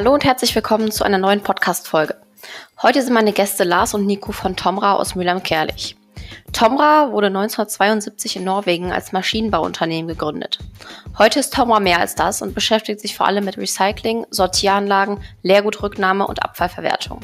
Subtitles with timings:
[0.00, 2.16] Hallo und herzlich willkommen zu einer neuen Podcast-Folge.
[2.80, 5.94] Heute sind meine Gäste Lars und Nico von Tomra aus Mülheim-Kerlich.
[6.54, 10.58] Tomra wurde 1972 in Norwegen als Maschinenbauunternehmen gegründet.
[11.18, 16.26] Heute ist Tomra mehr als das und beschäftigt sich vor allem mit Recycling, Sortieranlagen, Leergutrücknahme
[16.26, 17.20] und Abfallverwertung.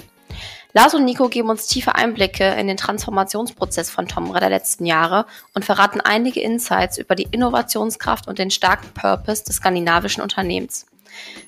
[0.75, 5.25] Lars und Nico geben uns tiefe Einblicke in den Transformationsprozess von Tomra der letzten Jahre
[5.55, 10.85] und verraten einige Insights über die Innovationskraft und den starken Purpose des skandinavischen Unternehmens.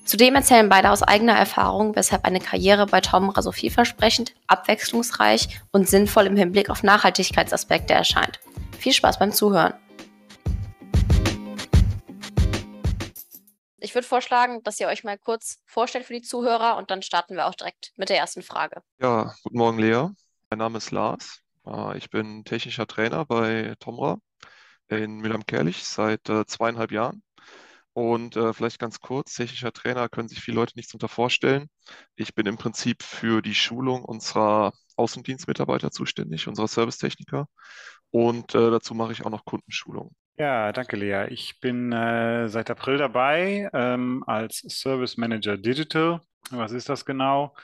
[0.05, 5.89] Zudem erzählen beide aus eigener Erfahrung, weshalb eine Karriere bei Tomra so vielversprechend, abwechslungsreich und
[5.89, 8.41] sinnvoll im Hinblick auf Nachhaltigkeitsaspekte erscheint.
[8.79, 9.75] Viel Spaß beim Zuhören.
[13.81, 17.37] Ich würde vorschlagen, dass ihr euch mal kurz vorstellt für die Zuhörer und dann starten
[17.37, 18.83] wir auch direkt mit der ersten Frage.
[19.01, 20.09] Ja, guten Morgen, Lea.
[20.51, 21.41] Mein Name ist Lars.
[21.67, 24.19] Äh, ich bin technischer Trainer bei Tomra
[24.89, 27.23] in Mülheim-Kerlich seit äh, zweieinhalb Jahren.
[27.99, 31.69] Und äh, vielleicht ganz kurz, technischer Trainer können sich viele Leute nichts unter vorstellen.
[32.15, 37.49] Ich bin im Prinzip für die Schulung unserer Außendienstmitarbeiter zuständig, unserer Servicetechniker.
[38.11, 40.15] Und äh, dazu mache ich auch noch Kundenschulung.
[40.37, 41.27] Ja, danke, Lea.
[41.31, 46.21] Ich bin äh, seit April dabei ähm, als Service Manager Digital.
[46.53, 47.57] Was ist das genau?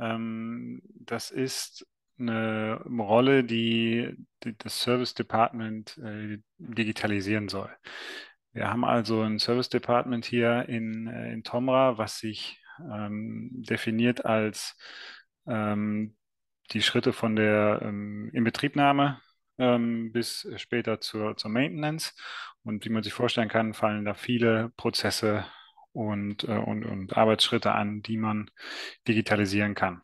[0.00, 1.86] Ähm, das ist
[2.18, 7.70] eine Rolle, die, die das Service Department äh, digitalisieren soll.
[8.56, 14.24] Wir haben also ein Service Department hier in, äh, in Tomra, was sich ähm, definiert
[14.24, 14.78] als
[15.46, 16.16] ähm,
[16.72, 19.20] die Schritte von der ähm, Inbetriebnahme
[19.58, 22.14] ähm, bis später zur, zur Maintenance.
[22.64, 25.44] Und wie man sich vorstellen kann, fallen da viele Prozesse
[25.92, 28.50] und, äh, und, und Arbeitsschritte an, die man
[29.06, 30.00] digitalisieren kann.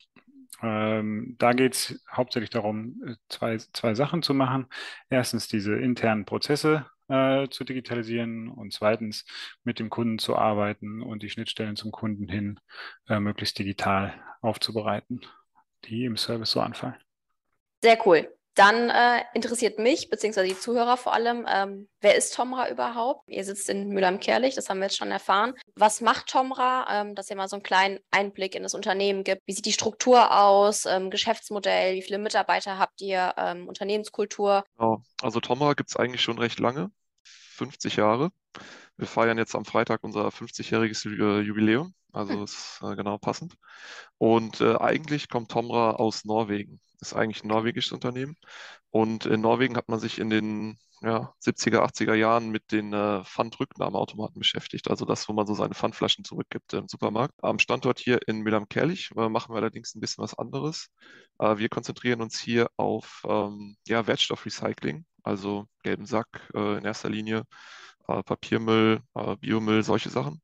[0.63, 4.67] Ähm, da geht es hauptsächlich darum, äh, zwei, zwei Sachen zu machen.
[5.09, 9.27] Erstens diese internen Prozesse äh, zu digitalisieren und zweitens
[9.65, 12.59] mit dem Kunden zu arbeiten und die Schnittstellen zum Kunden hin
[13.09, 15.21] äh, möglichst digital aufzubereiten,
[15.85, 16.97] die im Service so anfallen.
[17.83, 18.33] Sehr cool.
[18.55, 23.27] Dann äh, interessiert mich, beziehungsweise die Zuhörer vor allem, ähm, wer ist Tomra überhaupt?
[23.27, 25.55] Ihr sitzt in Mülheim-Kerlich, das haben wir jetzt schon erfahren.
[25.75, 26.87] Was macht Tomra?
[26.91, 29.41] Ähm, dass ihr mal so einen kleinen Einblick in das Unternehmen gibt.
[29.47, 30.85] Wie sieht die Struktur aus?
[30.85, 31.95] Ähm, Geschäftsmodell?
[31.95, 33.35] Wie viele Mitarbeiter habt ihr?
[33.39, 34.65] Ähm, Unternehmenskultur?
[34.77, 35.03] Genau.
[35.23, 36.91] Also Tomra gibt es eigentlich schon recht lange.
[37.63, 38.31] 50 Jahre.
[38.97, 41.09] Wir feiern jetzt am Freitag unser 50-jähriges
[41.43, 42.45] Jubiläum, also hm.
[42.45, 43.55] ist äh, genau passend.
[44.19, 46.81] Und äh, eigentlich kommt Tomra aus Norwegen.
[47.01, 48.37] Ist eigentlich ein norwegisches Unternehmen.
[48.91, 53.25] Und in Norwegen hat man sich in den ja, 70er, 80er Jahren mit den äh,
[53.25, 54.89] Pfandrücknahmeautomaten beschäftigt.
[54.91, 57.35] Also das, wo man so seine Pfandflaschen zurückgibt im Supermarkt.
[57.43, 60.89] Am Standort hier in Mülheim-Kerlich äh, machen wir allerdings ein bisschen was anderes.
[61.39, 67.11] Äh, wir konzentrieren uns hier auf ähm, ja, Wertstoffrecycling also gelben Sack äh, in erster
[67.11, 67.45] Linie,
[68.09, 70.41] äh, Papiermüll, äh, Biomüll, solche Sachen.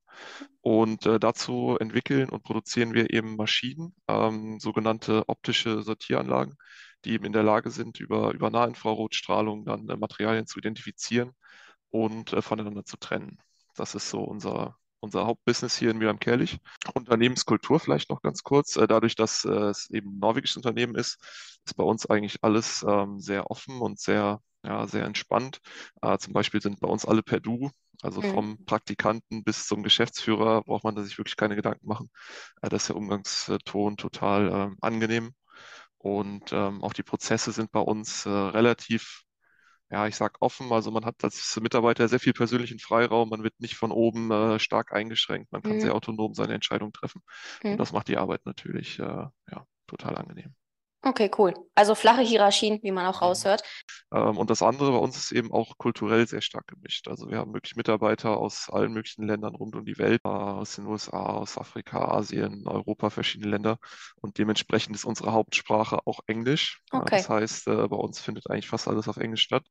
[0.60, 6.56] Und äh, dazu entwickeln und produzieren wir eben Maschinen, ähm, sogenannte optische Sortieranlagen,
[7.04, 11.32] die eben in der Lage sind, über, über Nahinfrarotstrahlung dann äh, Materialien zu identifizieren
[11.90, 13.38] und äh, voneinander zu trennen.
[13.76, 16.58] Das ist so unser, unser Hauptbusiness hier in Mülheim Kerlich.
[16.94, 18.72] Unternehmenskultur vielleicht noch ganz kurz.
[18.74, 21.18] Dadurch, dass es eben ein norwegisches Unternehmen ist,
[21.64, 25.60] ist bei uns eigentlich alles ähm, sehr offen und sehr ja, sehr entspannt.
[26.02, 27.70] Äh, zum Beispiel sind bei uns alle per Du,
[28.02, 28.32] also mhm.
[28.32, 32.10] vom Praktikanten bis zum Geschäftsführer braucht man da sich wirklich keine Gedanken machen.
[32.62, 35.34] Äh, das ist der Umgangston total äh, angenehm.
[35.98, 39.22] Und ähm, auch die Prozesse sind bei uns äh, relativ,
[39.90, 40.72] ja, ich sag offen.
[40.72, 43.30] Also man hat als Mitarbeiter sehr viel persönlichen Freiraum.
[43.30, 45.50] Man wird nicht von oben äh, stark eingeschränkt.
[45.50, 45.80] Man kann mhm.
[45.80, 47.22] sehr autonom seine Entscheidung treffen.
[47.64, 47.72] Mhm.
[47.72, 50.54] Und das macht die Arbeit natürlich äh, ja, total angenehm.
[51.02, 51.54] Okay, cool.
[51.76, 53.62] Also flache Hierarchien, wie man auch raushört.
[54.12, 57.06] Ähm, und das andere bei uns ist eben auch kulturell sehr stark gemischt.
[57.06, 60.74] Also wir haben wirklich Mitarbeiter aus allen möglichen Ländern rund um die Welt, äh, aus
[60.74, 63.78] den USA, aus Afrika, Asien, Europa, verschiedene Länder.
[64.16, 66.80] Und dementsprechend ist unsere Hauptsprache auch Englisch.
[66.90, 67.16] Okay.
[67.16, 69.64] Das heißt, äh, bei uns findet eigentlich fast alles auf Englisch statt,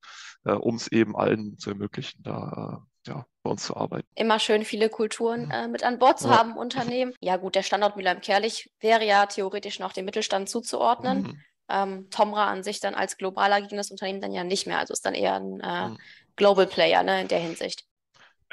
[0.46, 4.08] äh, um es eben allen zu ermöglichen, da ja, bei uns zu arbeiten.
[4.16, 6.38] Immer schön viele Kulturen äh, mit an Bord zu ja.
[6.38, 7.14] haben im Unternehmen.
[7.22, 11.22] Ja gut, der Standort Mülheim-Kerlich wäre ja theoretisch noch dem Mittelstand zuzuordnen.
[11.22, 11.42] Mhm.
[11.70, 14.80] Ähm, Tomra an sich dann als global agierendes Unternehmen dann ja nicht mehr.
[14.80, 15.98] Also ist dann eher ein äh, mhm.
[16.36, 17.86] Global Player ne, in der Hinsicht.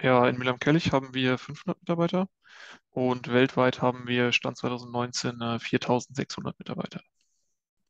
[0.01, 2.29] Ja, in Mülheim-Kerlich haben wir 500 Mitarbeiter
[2.91, 7.01] und weltweit haben wir Stand 2019 äh, 4600 Mitarbeiter.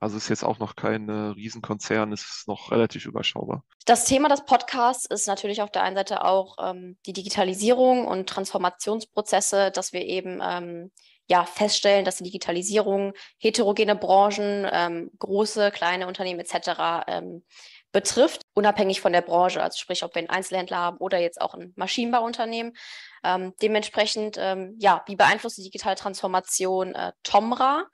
[0.04, 3.64] Also ist jetzt auch noch kein äh, Riesenkonzern, ist noch relativ überschaubar.
[3.86, 8.28] Das Thema des Podcasts ist natürlich auf der einen Seite auch ähm, die Digitalisierung und
[8.28, 10.92] Transformationsprozesse, dass wir eben ähm,
[11.26, 17.06] ja, feststellen, dass die Digitalisierung heterogene Branchen, ähm, große, kleine Unternehmen etc.
[17.06, 17.42] Ähm,
[17.90, 21.54] betrifft, unabhängig von der Branche, also sprich, ob wir einen Einzelhändler haben oder jetzt auch
[21.54, 22.76] ein Maschinenbauunternehmen.
[23.22, 27.86] Ähm, dementsprechend, ähm, ja, wie beeinflusst die digitale Transformation äh, Tomra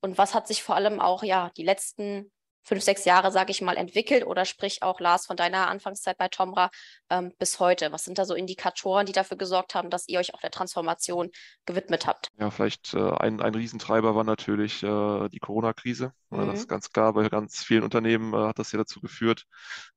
[0.00, 2.30] und was hat sich vor allem auch ja die letzten
[2.68, 6.28] fünf, sechs Jahre, sage ich mal, entwickelt oder sprich auch Lars von deiner Anfangszeit bei
[6.28, 6.70] Tomra
[7.08, 7.90] ähm, bis heute?
[7.92, 11.30] Was sind da so Indikatoren, die dafür gesorgt haben, dass ihr euch auch der Transformation
[11.64, 12.28] gewidmet habt?
[12.38, 16.12] Ja, vielleicht äh, ein, ein Riesentreiber war natürlich äh, die Corona-Krise.
[16.28, 16.46] Mhm.
[16.46, 19.44] Das ist ganz klar, bei ganz vielen Unternehmen äh, hat das ja dazu geführt,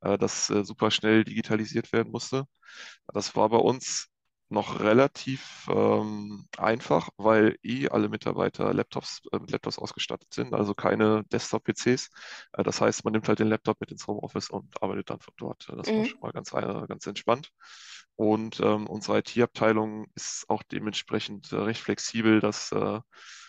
[0.02, 2.46] äh, dass äh, super schnell digitalisiert werden musste.
[3.14, 4.08] Das war bei uns
[4.52, 10.74] noch relativ ähm, einfach, weil eh alle Mitarbeiter Laptops, äh, mit Laptops ausgestattet sind, also
[10.74, 12.10] keine Desktop-PCs.
[12.54, 15.34] Äh, das heißt, man nimmt halt den Laptop mit ins Homeoffice und arbeitet dann von
[15.38, 15.70] dort.
[15.76, 15.98] Das mhm.
[15.98, 17.52] war schon mal ganz, äh, ganz entspannt.
[18.16, 23.00] Und ähm, unsere IT-Abteilung ist auch dementsprechend äh, recht flexibel, dass äh,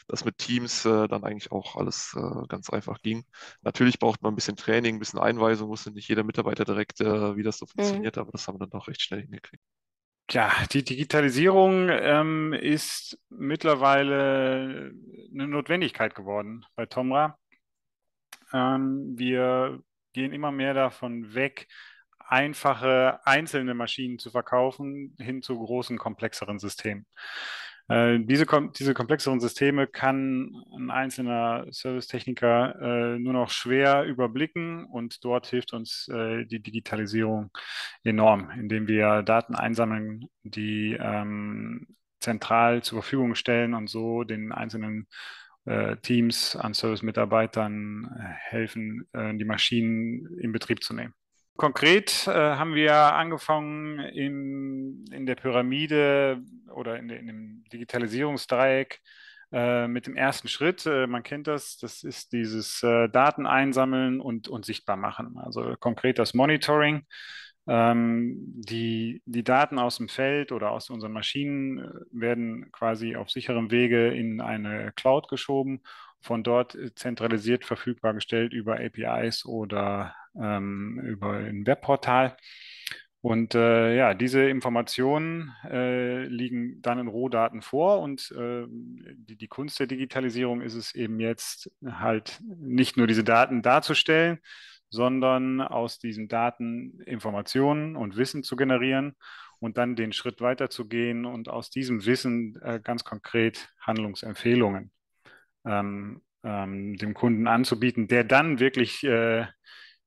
[0.09, 2.17] das mit Teams äh, dann eigentlich auch alles
[2.49, 3.25] ganz einfach ging.
[3.63, 7.43] Natürlich braucht man ein bisschen Training, ein bisschen Einweisung, wusste nicht jeder Mitarbeiter direkt, wie
[7.43, 7.71] das so mhm.
[7.71, 8.23] funktioniert, mhm.
[8.23, 9.63] aber das haben wir dann auch recht schnell hingekriegt.
[10.33, 14.91] Ja, die Digitalisierung ähm, ist mittlerweile
[15.31, 17.39] eine Notwendigkeit geworden bei Tomra.
[18.51, 19.83] Ähm, wir
[20.15, 21.69] gehen immer mehr davon weg,
[22.19, 27.05] einfache einzelne Maschinen zu verkaufen, hin zu großen, komplexeren Systemen.
[27.89, 28.47] Äh, diese,
[28.79, 35.73] diese komplexeren Systeme kann ein einzelner Servicetechniker äh, nur noch schwer überblicken und dort hilft
[35.73, 37.51] uns äh, die Digitalisierung
[38.05, 41.87] enorm, indem wir Daten einsammeln, die ähm,
[42.21, 45.09] zentral zur Verfügung stellen und so den einzelnen
[45.65, 51.15] äh, Teams an Service-Mitarbeitern äh, helfen, die Maschinen in Betrieb zu nehmen.
[51.57, 56.43] Konkret äh, haben wir angefangen in, in der Pyramide
[56.75, 59.01] oder in, in dem Digitalisierungsdreieck
[59.53, 60.87] äh, mit dem ersten Schritt.
[60.87, 65.39] Äh, man kennt das, das ist dieses äh, Daten einsammeln und, und sichtbar machen.
[65.39, 67.07] Also konkret das Monitoring.
[67.69, 73.31] Ähm, die, die Daten aus dem Feld oder aus unseren Maschinen äh, werden quasi auf
[73.31, 75.83] sicherem Wege in eine Cloud geschoben,
[76.21, 82.37] von dort äh, zentralisiert verfügbar gestellt über APIs oder ähm, über ein Webportal.
[83.21, 89.47] Und äh, ja, diese Informationen äh, liegen dann in Rohdaten vor und äh, die, die,
[89.47, 94.41] Kunst der Digitalisierung ist es eben jetzt halt nicht nur diese Daten darzustellen,
[94.91, 99.15] sondern aus diesen Daten Informationen und Wissen zu generieren
[99.61, 104.91] und dann den Schritt weiter zu gehen und aus diesem Wissen äh, ganz konkret Handlungsempfehlungen
[105.65, 109.47] ähm, ähm, dem Kunden anzubieten, der dann wirklich äh,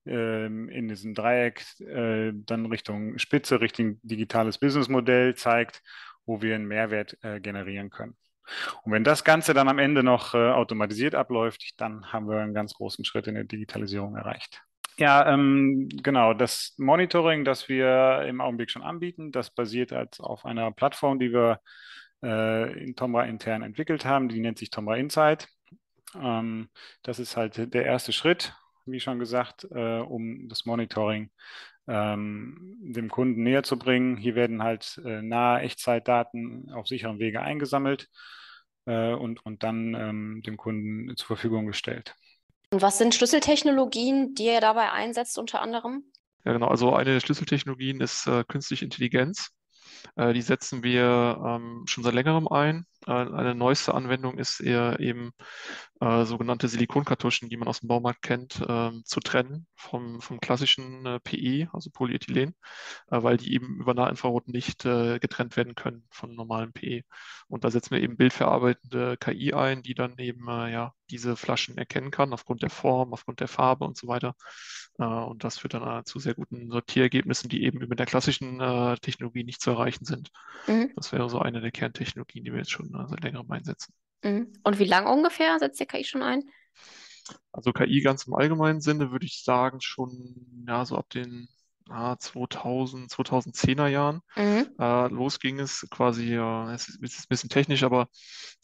[0.06, 5.81] in diesem Dreieck äh, dann Richtung Spitze, Richtung digitales Businessmodell zeigt,
[6.25, 8.16] wo wir einen Mehrwert äh, generieren können.
[8.84, 12.54] Und wenn das Ganze dann am Ende noch äh, automatisiert abläuft, dann haben wir einen
[12.54, 14.62] ganz großen Schritt in der Digitalisierung erreicht.
[14.98, 16.34] Ja, ähm, genau.
[16.34, 21.34] Das Monitoring, das wir im Augenblick schon anbieten, das basiert halt auf einer Plattform, die
[21.34, 21.60] wir
[22.24, 24.30] äh, in Tomra intern entwickelt haben.
[24.30, 25.48] Die nennt sich Tomra Insight.
[26.16, 26.69] Ähm,
[27.04, 28.54] das ist halt der erste Schritt
[28.86, 31.30] wie schon gesagt, äh, um das Monitoring
[31.88, 34.18] ähm, dem Kunden näher zu bringen.
[34.18, 38.10] Hier werden halt äh, nahe Echtzeitdaten auf sicherem Wege eingesammelt
[38.86, 42.16] äh, und, und dann ähm, dem Kunden zur Verfügung gestellt.
[42.72, 46.04] Und was sind Schlüsseltechnologien, die ihr dabei einsetzt unter anderem?
[46.44, 46.68] Ja, genau.
[46.68, 49.52] Also eine der Schlüsseltechnologien ist äh, künstliche Intelligenz.
[50.15, 52.86] Äh, die setzen wir ähm, schon seit längerem ein.
[53.07, 55.31] Äh, eine neueste Anwendung ist eher eben
[56.01, 61.05] äh, sogenannte Silikonkartuschen, die man aus dem Baumarkt kennt, äh, zu trennen vom, vom klassischen
[61.05, 62.55] äh, PE, also Polyethylen,
[63.12, 67.03] äh, weil die eben über Nahinfrarot nicht äh, getrennt werden können von normalem PE.
[67.47, 72.12] Und da setzen wir eben bildverarbeitende KI ein, die dann eben ja diese Flaschen erkennen
[72.12, 74.35] kann aufgrund der Form, aufgrund der Farbe und so weiter.
[74.98, 78.60] Und das führt dann zu sehr guten Sortierergebnissen, die eben mit der klassischen
[79.02, 80.30] Technologie nicht zu erreichen sind.
[80.68, 80.92] Mhm.
[80.96, 83.94] Das wäre so eine der Kerntechnologien, die wir jetzt schon seit längerem einsetzen.
[84.24, 84.54] Mhm.
[84.64, 86.44] Und wie lange ungefähr setzt ihr KI schon ein?
[87.52, 91.48] Also KI ganz im allgemeinen Sinne würde ich sagen schon ja so ab den
[91.90, 94.22] ah, 2000, 2010er Jahren.
[94.36, 94.70] Mhm.
[94.80, 98.10] Äh, los ging es quasi, äh, es ist, ist, ein bisschen technisch, aber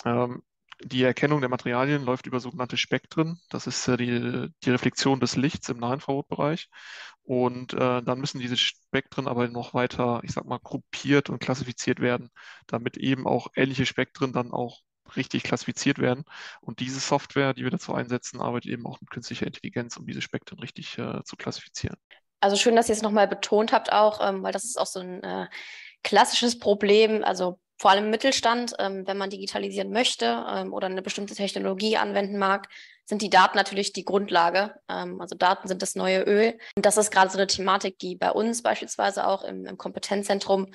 [0.05, 0.41] ähm,
[0.83, 3.39] die Erkennung der Materialien läuft über sogenannte Spektren.
[3.49, 6.69] Das ist äh, die, die Reflexion des Lichts im Nahinfrarotbereich.
[7.23, 11.99] Und äh, dann müssen diese Spektren aber noch weiter, ich sag mal, gruppiert und klassifiziert
[11.99, 12.29] werden,
[12.67, 14.81] damit eben auch ähnliche Spektren dann auch
[15.15, 16.23] richtig klassifiziert werden.
[16.61, 20.21] Und diese Software, die wir dazu einsetzen, arbeitet eben auch mit künstlicher Intelligenz, um diese
[20.21, 21.97] Spektren richtig äh, zu klassifizieren.
[22.39, 24.99] Also schön, dass ihr es nochmal betont habt auch, ähm, weil das ist auch so
[24.99, 25.47] ein äh,
[26.03, 27.23] klassisches Problem.
[27.23, 31.97] Also vor allem im Mittelstand, ähm, wenn man digitalisieren möchte ähm, oder eine bestimmte Technologie
[31.97, 32.67] anwenden mag,
[33.05, 34.75] sind die Daten natürlich die Grundlage.
[34.87, 36.59] Ähm, also Daten sind das neue Öl.
[36.75, 40.67] Und das ist gerade so eine Thematik, die bei uns beispielsweise auch im, im Kompetenzzentrum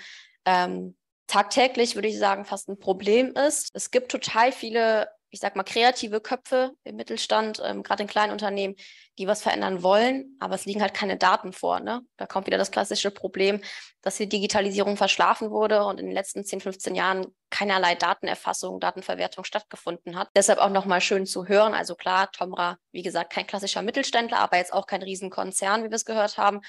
[0.47, 0.97] ähm,
[1.29, 3.71] tagtäglich, würde ich sagen, fast ein Problem ist.
[3.73, 8.33] Es gibt total viele ich sag mal, kreative Köpfe im Mittelstand, ähm, gerade in kleinen
[8.33, 8.76] Unternehmen,
[9.18, 11.80] die was verändern wollen, aber es liegen halt keine Daten vor.
[11.80, 12.02] Ne?
[12.16, 13.61] Da kommt wieder das klassische Problem,
[14.02, 19.45] dass die Digitalisierung verschlafen wurde und in den letzten 10, 15 Jahren keinerlei Datenerfassung, Datenverwertung
[19.45, 20.28] stattgefunden hat.
[20.37, 21.75] Deshalb auch nochmal schön zu hören.
[21.75, 25.97] Also klar, Tomra, wie gesagt, kein klassischer Mittelständler, aber jetzt auch kein Riesenkonzern, wie wir
[25.97, 26.61] es gehört haben,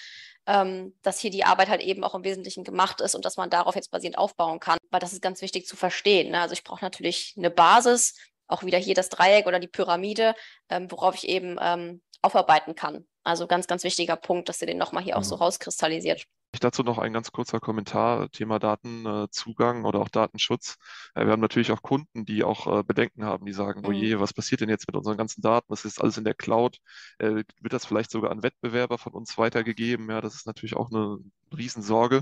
[0.46, 3.50] ähm, dass hier die Arbeit halt eben auch im Wesentlichen gemacht ist und dass man
[3.50, 4.78] darauf jetzt basierend aufbauen kann.
[4.90, 6.32] Weil das ist ganz wichtig zu verstehen.
[6.32, 6.42] Ne?
[6.42, 8.16] Also ich brauche natürlich eine Basis,
[8.48, 10.36] auch wieder hier das Dreieck oder die Pyramide,
[10.70, 13.06] ähm, worauf ich eben ähm, aufarbeiten kann.
[13.24, 15.20] Also ganz, ganz wichtiger Punkt, dass ihr den nochmal hier mhm.
[15.20, 15.42] auch so mhm.
[15.44, 16.26] rauskristallisiert.
[16.62, 20.78] Dazu noch ein ganz kurzer Kommentar, Thema Datenzugang oder auch Datenschutz.
[21.14, 24.20] Wir haben natürlich auch Kunden, die auch äh, Bedenken haben, die sagen, oh je, mhm.
[24.22, 25.68] was passiert denn jetzt mit unseren ganzen Daten?
[25.70, 26.80] Das ist alles in der Cloud.
[27.20, 30.10] Äh, wird das vielleicht sogar an Wettbewerber von uns weitergegeben?
[30.10, 31.20] Ja, das ist natürlich auch eine
[31.56, 32.22] Riesensorge.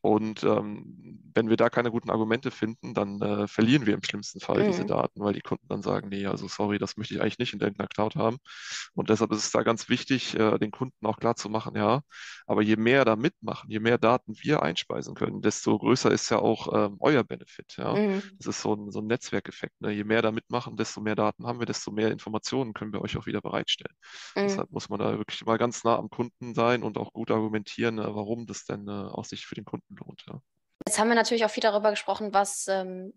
[0.00, 4.40] Und ähm, wenn wir da keine guten Argumente finden, dann äh, verlieren wir im schlimmsten
[4.40, 4.66] Fall mhm.
[4.66, 7.52] diese Daten, weil die Kunden dann sagen, nee, also sorry, das möchte ich eigentlich nicht
[7.52, 8.38] in der Cloud haben.
[8.94, 12.02] Und deshalb ist es da ganz wichtig, äh, den Kunden auch klar zu machen, ja,
[12.46, 16.38] aber je mehr da mitmachen, je mehr Daten wir einspeisen können, desto größer ist ja
[16.38, 17.76] auch ähm, euer Benefit.
[17.76, 17.94] Ja?
[17.94, 18.22] Mhm.
[18.38, 19.80] Das ist so ein, so ein Netzwerkeffekt.
[19.80, 19.92] Ne?
[19.92, 23.16] Je mehr da mitmachen, desto mehr Daten haben wir, desto mehr Informationen können wir euch
[23.16, 23.94] auch wieder bereitstellen.
[24.36, 24.40] Mhm.
[24.40, 27.98] Deshalb muss man da wirklich mal ganz nah am Kunden sein und auch gut argumentieren,
[27.98, 30.22] äh, warum das denn äh, auch sich für den Kunden lohnt.
[30.26, 30.40] Ja.
[30.86, 33.12] Jetzt haben wir natürlich auch viel darüber gesprochen, was ähm,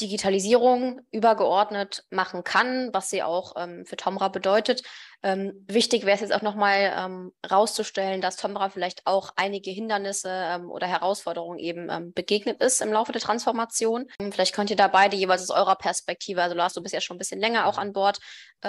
[0.00, 4.82] Digitalisierung übergeordnet machen kann, was sie auch ähm, für Tomra bedeutet.
[5.22, 10.30] Ähm, wichtig wäre es jetzt auch nochmal ähm, rauszustellen, dass Tomra vielleicht auch einige Hindernisse
[10.30, 14.06] ähm, oder Herausforderungen eben ähm, begegnet ist im Laufe der Transformation.
[14.18, 17.02] Ähm, vielleicht könnt ihr da beide jeweils aus eurer Perspektive, also Lars, du bist ja
[17.02, 18.18] schon ein bisschen länger auch an Bord,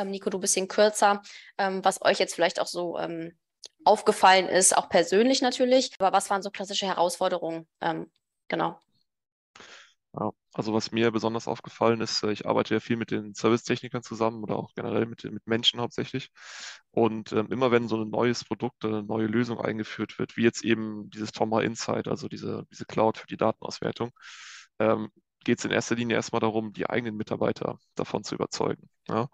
[0.06, 1.22] Nico, du ein bisschen kürzer,
[1.58, 2.98] was euch jetzt vielleicht auch so
[3.85, 5.91] aufgefallen ist, auch persönlich natürlich.
[6.00, 7.67] Aber was waren so klassische Herausforderungen?
[7.81, 8.11] Ähm,
[8.47, 8.79] genau.
[10.13, 14.03] Ja, also was mir besonders aufgefallen ist, äh, ich arbeite ja viel mit den Servicetechnikern
[14.03, 16.29] zusammen oder auch generell mit, mit Menschen hauptsächlich.
[16.91, 20.65] Und ähm, immer wenn so ein neues Produkt, eine neue Lösung eingeführt wird, wie jetzt
[20.65, 24.11] eben dieses Tomra Insight, also diese, diese Cloud für die Datenauswertung,
[24.79, 25.09] ähm,
[25.43, 28.89] geht es in erster Linie erstmal darum, die eigenen Mitarbeiter davon zu überzeugen.
[29.07, 29.27] Ja?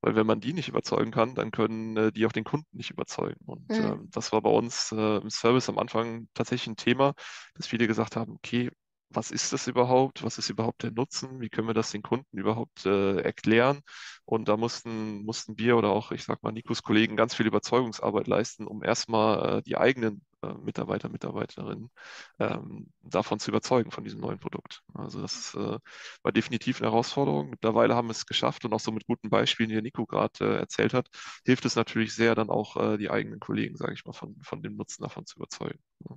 [0.00, 2.90] Weil wenn man die nicht überzeugen kann, dann können äh, die auch den Kunden nicht
[2.90, 3.40] überzeugen.
[3.46, 3.84] Und mhm.
[3.84, 7.14] äh, das war bei uns äh, im Service am Anfang tatsächlich ein Thema,
[7.54, 8.70] dass viele gesagt haben, okay,
[9.10, 10.24] was ist das überhaupt?
[10.24, 11.40] Was ist überhaupt der Nutzen?
[11.40, 13.80] Wie können wir das den Kunden überhaupt äh, erklären?
[14.24, 18.26] Und da mussten, mussten wir oder auch, ich sag mal, Nikos Kollegen ganz viel Überzeugungsarbeit
[18.26, 20.24] leisten, um erstmal äh, die eigenen
[20.54, 21.90] Mitarbeiter, Mitarbeiterinnen
[22.38, 24.82] ähm, davon zu überzeugen, von diesem neuen Produkt.
[24.92, 25.78] Also das äh,
[26.22, 27.50] war definitiv eine Herausforderung.
[27.50, 30.56] Mittlerweile haben wir es geschafft und auch so mit guten Beispielen, die Nico gerade äh,
[30.58, 31.08] erzählt hat,
[31.44, 34.62] hilft es natürlich sehr, dann auch äh, die eigenen Kollegen, sage ich mal, von, von
[34.62, 35.78] dem Nutzen davon zu überzeugen.
[36.08, 36.16] Ja.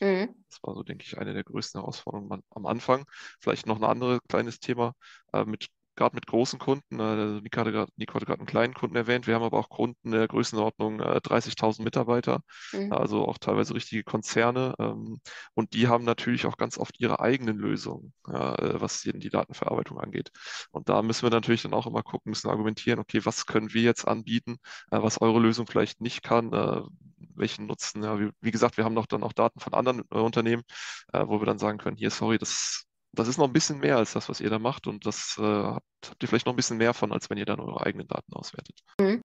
[0.00, 0.34] Mhm.
[0.50, 3.06] Das war so, denke ich, eine der größten Herausforderungen am Anfang.
[3.40, 4.94] Vielleicht noch ein anderes kleines Thema
[5.32, 9.34] äh, mit gerade mit großen Kunden, äh, Nico hatte gerade einen kleinen Kunden erwähnt, wir
[9.34, 12.92] haben aber auch Kunden der Größenordnung äh, 30.000 Mitarbeiter, mhm.
[12.92, 14.74] also auch teilweise richtige Konzerne.
[14.78, 15.20] Ähm,
[15.54, 19.98] und die haben natürlich auch ganz oft ihre eigenen Lösungen, ja, äh, was die, Datenverarbeitung
[19.98, 20.30] angeht.
[20.70, 23.82] Und da müssen wir natürlich dann auch immer gucken, müssen argumentieren, okay, was können wir
[23.82, 24.58] jetzt anbieten,
[24.90, 26.82] äh, was eure Lösung vielleicht nicht kann, äh,
[27.34, 28.02] welchen Nutzen.
[28.02, 30.62] Ja, wie, wie, gesagt, wir haben noch dann auch Daten von anderen äh, Unternehmen,
[31.12, 32.86] wo wir dann sagen können, hier, sorry, das
[33.18, 35.42] das ist noch ein bisschen mehr als das, was ihr da macht und das äh,
[35.42, 38.06] habt, habt, ihr vielleicht noch ein bisschen mehr von, als wenn ihr dann eure eigenen
[38.06, 38.78] Daten auswertet.
[39.00, 39.22] Mhm.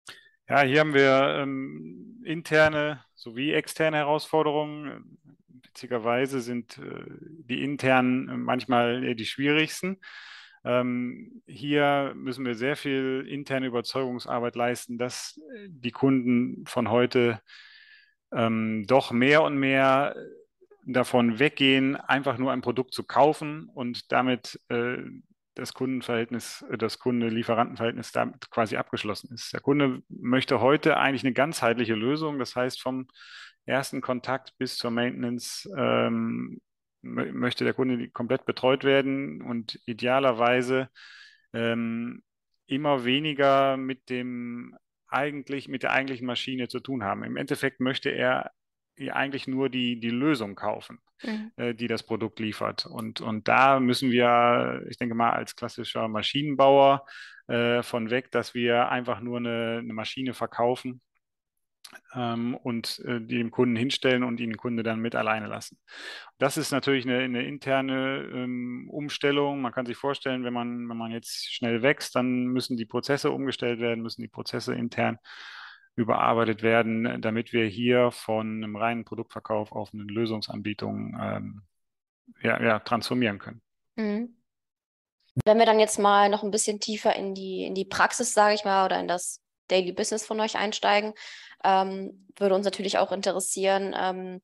[0.49, 5.17] Ja, hier haben wir ähm, interne sowie externe Herausforderungen.
[5.47, 10.01] Witzigerweise sind äh, die internen manchmal die schwierigsten.
[10.63, 17.41] Ähm, hier müssen wir sehr viel interne Überzeugungsarbeit leisten, dass die Kunden von heute
[18.33, 20.15] ähm, doch mehr und mehr
[20.85, 24.97] davon weggehen, einfach nur ein Produkt zu kaufen und damit äh,
[25.55, 29.53] das Kundenverhältnis, äh, das Kunde-Lieferantenverhältnis damit quasi abgeschlossen ist.
[29.53, 33.07] Der Kunde möchte heute eigentlich eine ganzheitliche Lösung, das heißt vom
[33.65, 36.61] ersten Kontakt bis zur Maintenance ähm,
[37.03, 40.89] möchte der Kunde komplett betreut werden und idealerweise
[41.53, 42.23] ähm,
[42.67, 44.75] immer weniger mit dem
[45.07, 47.23] eigentlich mit der eigentlichen Maschine zu tun haben.
[47.23, 48.51] Im Endeffekt möchte er
[49.09, 51.51] eigentlich nur die, die Lösung kaufen, mhm.
[51.55, 52.85] äh, die das Produkt liefert.
[52.85, 57.05] Und, und da müssen wir, ich denke mal, als klassischer Maschinenbauer
[57.47, 61.01] äh, von weg, dass wir einfach nur eine, eine Maschine verkaufen
[62.15, 65.77] ähm, und äh, die dem Kunden hinstellen und ihn den Kunde dann mit alleine lassen.
[66.37, 69.61] Das ist natürlich eine, eine interne ähm, Umstellung.
[69.61, 73.31] Man kann sich vorstellen, wenn man, wenn man jetzt schnell wächst, dann müssen die Prozesse
[73.31, 75.17] umgestellt werden, müssen die Prozesse intern
[75.95, 81.61] überarbeitet werden, damit wir hier von einem reinen Produktverkauf auf eine Lösungsanbietung ähm,
[82.41, 83.61] ja, ja, transformieren können.
[83.95, 84.37] Mhm.
[85.45, 88.55] Wenn wir dann jetzt mal noch ein bisschen tiefer in die, in die Praxis, sage
[88.55, 91.13] ich mal, oder in das Daily Business von euch einsteigen,
[91.63, 94.41] ähm, würde uns natürlich auch interessieren, ähm,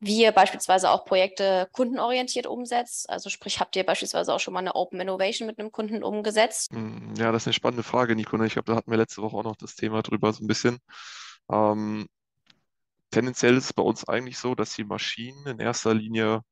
[0.00, 3.10] wie ihr beispielsweise auch Projekte kundenorientiert umsetzt.
[3.10, 6.70] Also sprich, habt ihr beispielsweise auch schon mal eine Open Innovation mit einem Kunden umgesetzt?
[6.72, 8.36] Hm, ja, das ist eine spannende Frage, Nico.
[8.36, 8.46] Ne?
[8.46, 10.78] Ich glaube, da hatten wir letzte Woche auch noch das Thema drüber so ein bisschen.
[11.50, 12.06] Ähm,
[13.10, 16.42] tendenziell ist es bei uns eigentlich so, dass die Maschinen in erster Linie,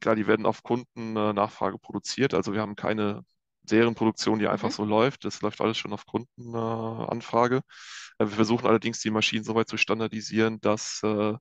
[0.00, 2.32] klar, die werden auf Kundennachfrage produziert.
[2.32, 3.24] Also wir haben keine
[3.64, 4.74] Serienproduktion, die einfach mhm.
[4.74, 5.26] so läuft.
[5.26, 7.56] Das läuft alles schon auf Kundenanfrage.
[8.18, 11.34] Äh, wir versuchen allerdings, die Maschinen so weit zu standardisieren, dass äh,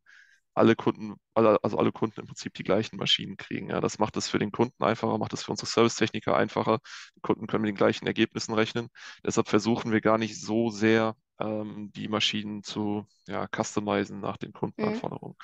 [0.59, 3.69] alle Kunden, alle, also alle Kunden im Prinzip die gleichen Maschinen kriegen.
[3.69, 6.79] Ja, das macht es für den Kunden einfacher, macht es für unsere Servicetechniker einfacher.
[7.15, 8.89] Die Kunden können mit den gleichen Ergebnissen rechnen.
[9.25, 14.51] Deshalb versuchen wir gar nicht so sehr ähm, die Maschinen zu ja, customizen nach den
[14.51, 15.35] Kundenanforderungen.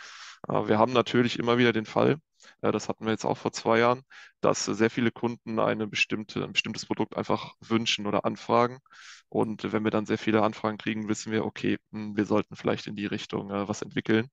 [0.48, 0.56] Mhm.
[0.56, 2.18] Äh, wir haben natürlich immer wieder den Fall,
[2.62, 4.04] das hatten wir jetzt auch vor zwei Jahren,
[4.42, 8.80] dass sehr viele Kunden eine bestimmte, ein bestimmtes Produkt einfach wünschen oder anfragen.
[9.30, 12.88] Und wenn wir dann sehr viele Anfragen kriegen, wissen wir, okay, hm, wir sollten vielleicht
[12.88, 14.30] in die Richtung äh, was entwickeln.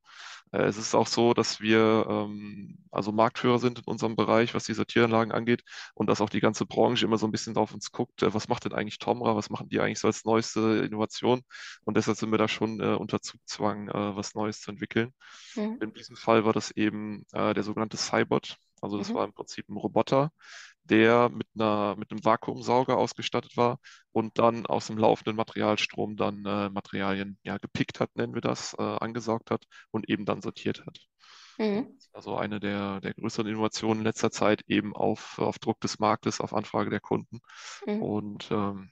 [0.53, 4.65] Äh, es ist auch so, dass wir ähm, also Marktführer sind in unserem Bereich, was
[4.65, 5.63] die Sortieranlagen angeht
[5.95, 8.49] und dass auch die ganze Branche immer so ein bisschen auf uns guckt, äh, was
[8.49, 11.43] macht denn eigentlich Tomra, was machen die eigentlich so als neueste Innovation?
[11.85, 15.13] Und deshalb sind wir da schon unter Zugzwang, was Neues zu entwickeln.
[15.57, 15.79] Mhm.
[15.81, 18.57] In diesem Fall war das eben der sogenannte Cybot.
[18.81, 19.15] Also das mhm.
[19.15, 20.33] war im Prinzip ein Roboter,
[20.85, 23.79] der mit, einer, mit einem Vakuumsauger ausgestattet war
[24.11, 28.75] und dann aus dem laufenden Materialstrom dann äh, Materialien ja, gepickt hat, nennen wir das,
[28.75, 30.99] äh, angesaugt hat und eben dann sortiert hat.
[31.59, 31.99] Mhm.
[32.13, 36.41] Also eine der, der größeren Innovationen in letzter Zeit eben auf, auf Druck des Marktes,
[36.41, 37.41] auf Anfrage der Kunden.
[37.87, 38.03] Mhm.
[38.03, 38.91] Und ähm,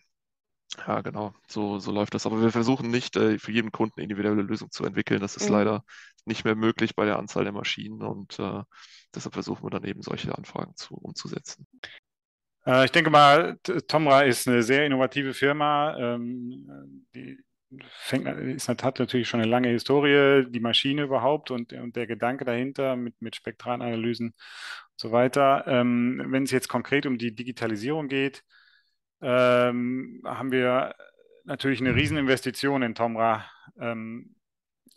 [0.87, 2.27] ja, genau, so, so läuft das.
[2.27, 5.21] Aber wir versuchen nicht, äh, für jeden Kunden individuelle Lösungen zu entwickeln.
[5.21, 5.55] Das ist mhm.
[5.55, 5.85] leider
[6.25, 8.62] nicht mehr möglich bei der Anzahl der Maschinen und äh,
[9.15, 11.67] deshalb versuchen wir dann eben solche Anfragen zu, umzusetzen.
[12.66, 15.97] Äh, ich denke mal, Tomra ist eine sehr innovative Firma.
[15.97, 17.38] Ähm, die
[17.88, 22.44] fängt, ist, hat natürlich schon eine lange Historie, die Maschine überhaupt und, und der Gedanke
[22.44, 24.35] dahinter mit, mit Spektralanalysen und
[24.97, 25.64] so weiter.
[25.66, 28.42] Ähm, wenn es jetzt konkret um die Digitalisierung geht,
[29.22, 30.94] ähm, haben wir
[31.44, 33.44] natürlich eine Rieseninvestition in Tomra,
[33.80, 34.37] ähm,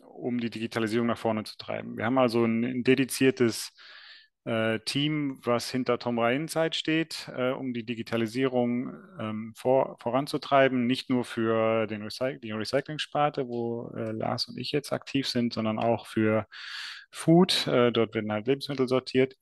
[0.00, 1.96] um die Digitalisierung nach vorne zu treiben.
[1.96, 3.72] Wir haben also ein, ein dediziertes
[4.44, 11.08] äh, Team, was hinter Tomra Insight steht, äh, um die Digitalisierung ähm, vor, voranzutreiben, nicht
[11.10, 15.78] nur für den Recy die Recycling-Sparte, wo äh, Lars und ich jetzt aktiv sind, sondern
[15.78, 16.46] auch für
[17.10, 17.66] Food.
[17.66, 19.34] Äh, dort werden halt Lebensmittel sortiert.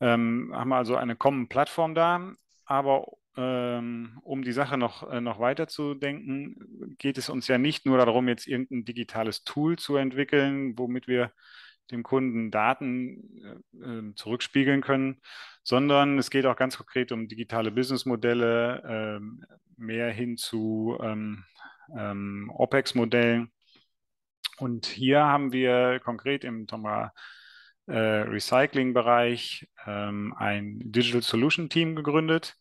[0.00, 2.32] Ähm, haben also eine Common Plattform da,
[2.64, 3.06] aber
[4.22, 7.98] um die Sache noch, äh, noch weiter zu denken, geht es uns ja nicht nur
[7.98, 11.32] darum, jetzt irgendein digitales Tool zu entwickeln, womit wir
[11.90, 15.20] dem Kunden Daten äh, ähm, zurückspiegeln können,
[15.62, 21.44] sondern es geht auch ganz konkret um digitale Businessmodelle, äh, mehr hin zu ähm,
[21.96, 23.50] ähm, OPEX-Modellen.
[24.58, 27.12] Und hier haben wir konkret im Tomra
[27.86, 32.56] äh, Recycling-Bereich ähm, ein Digital Solution Team gegründet,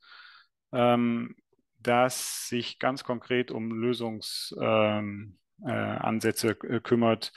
[0.71, 1.35] ähm,
[1.81, 7.31] das sich ganz konkret um Lösungsansätze ähm, äh, kümmert,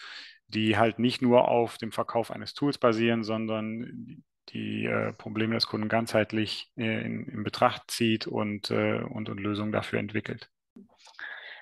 [0.48, 5.66] die halt nicht nur auf dem Verkauf eines Tools basieren, sondern die äh, Probleme des
[5.66, 10.50] Kunden ganzheitlich äh, in, in, Betracht zieht und, äh, und, und Lösungen dafür entwickelt.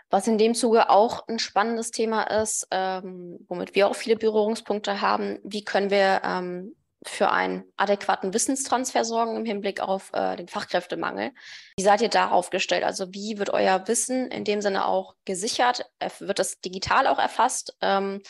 [0.08, 5.00] Was in dem Zuge auch ein spannendes Thema ist, ähm, womit wir auch viele Berührungspunkte
[5.00, 6.74] haben, wie können wir ähm,
[7.06, 11.32] für einen adäquaten Wissenstransfer sorgen im Hinblick auf äh, den Fachkräftemangel.
[11.76, 12.84] Wie seid ihr da aufgestellt?
[12.84, 15.90] Also wie wird euer Wissen in dem Sinne auch gesichert?
[16.18, 17.74] Wird das digital auch erfasst?
[17.80, 18.22] Ähm,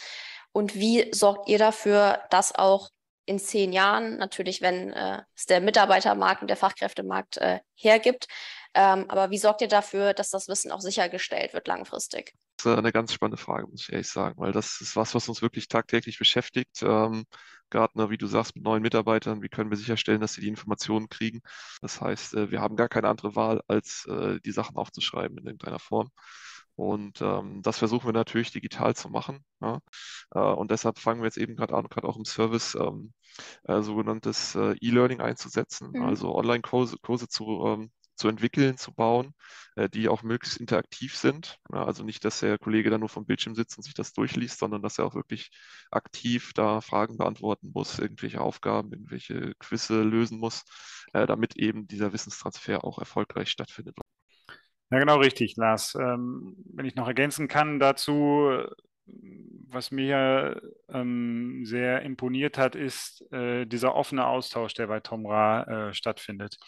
[0.53, 2.91] und wie sorgt ihr dafür, dass auch
[3.27, 8.27] in zehn Jahren, natürlich, wenn äh, es der Mitarbeitermarkt und der Fachkräftemarkt äh, hergibt,
[8.75, 12.35] ähm, aber wie sorgt ihr dafür, dass das Wissen auch sichergestellt wird langfristig?
[12.57, 15.29] Das ist eine ganz spannende Frage, muss ich ehrlich sagen, weil das ist was, was
[15.29, 16.83] uns wirklich tagtäglich beschäftigt.
[16.83, 17.25] Ähm,
[17.71, 21.09] Gerade, wie du sagst, mit neuen Mitarbeitern, wie können wir sicherstellen, dass sie die Informationen
[21.09, 21.41] kriegen?
[21.81, 25.47] Das heißt, äh, wir haben gar keine andere Wahl, als äh, die Sachen aufzuschreiben in
[25.47, 26.11] irgendeiner Form.
[26.77, 29.45] Und ähm, das versuchen wir natürlich digital zu machen.
[29.61, 29.81] Ja?
[30.35, 33.13] Äh, und deshalb fangen wir jetzt eben gerade an, gerade auch im Service ähm,
[33.65, 36.03] äh, sogenanntes äh, E-Learning einzusetzen, mhm.
[36.03, 39.35] also Online-Kurse Kurse zu, ähm, zu entwickeln, zu bauen,
[39.77, 41.59] äh, die auch möglichst interaktiv sind.
[41.71, 44.83] Also nicht, dass der Kollege da nur vom Bildschirm sitzt und sich das durchliest, sondern
[44.83, 45.51] dass er auch wirklich
[45.91, 50.65] aktiv da Fragen beantworten muss, irgendwelche Aufgaben, irgendwelche Quizze lösen muss,
[51.15, 53.97] äh, damit eben dieser Wissenstransfer auch erfolgreich stattfindet.
[54.91, 55.95] Ja, genau richtig, Lars.
[55.95, 58.51] Ähm, wenn ich noch ergänzen kann dazu,
[59.73, 65.95] was mir ähm, sehr imponiert hat, ist äh, dieser offene Austausch, der bei Tomra äh,
[65.95, 66.59] stattfindet.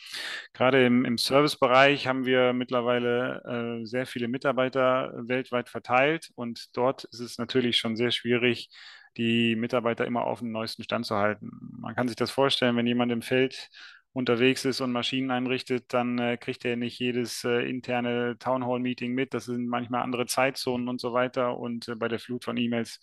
[0.52, 7.05] Gerade im, im Servicebereich haben wir mittlerweile äh, sehr viele Mitarbeiter weltweit verteilt und dort
[7.05, 8.68] ist es natürlich schon sehr schwierig,
[9.16, 11.50] die Mitarbeiter immer auf den neuesten Stand zu halten.
[11.78, 13.68] Man kann sich das vorstellen, wenn jemand im Feld
[14.12, 19.33] unterwegs ist und Maschinen einrichtet, dann äh, kriegt er nicht jedes äh, interne Townhall-Meeting mit.
[19.33, 21.57] Das sind manchmal andere Zeitzonen und so weiter.
[21.57, 23.01] Und äh, bei der Flut von E-Mails,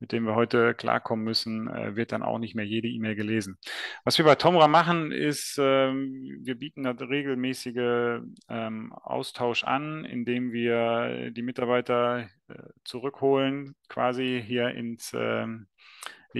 [0.00, 3.58] mit denen wir heute klarkommen müssen, äh, wird dann auch nicht mehr jede E-Mail gelesen.
[4.04, 10.52] Was wir bei Tomra machen, ist, ähm, wir bieten da regelmäßige ähm, Austausch an, indem
[10.52, 15.66] wir die Mitarbeiter äh, zurückholen, quasi hier ins ähm,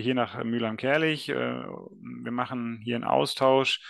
[0.00, 1.28] hier nach Mülheim-Kerlich.
[1.28, 3.80] Äh, wir machen hier einen Austausch,